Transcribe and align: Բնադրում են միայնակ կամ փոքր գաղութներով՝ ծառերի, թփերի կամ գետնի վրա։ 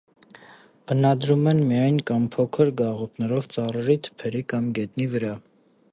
Բնադրում 0.91 1.43
են 1.51 1.61
միայնակ 1.71 2.07
կամ 2.11 2.25
փոքր 2.37 2.73
գաղութներով՝ 2.81 3.51
ծառերի, 3.57 3.99
թփերի 4.09 4.45
կամ 4.55 4.73
գետնի 4.81 5.09
վրա։ 5.13 5.35